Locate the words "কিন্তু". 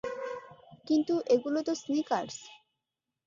0.87-1.13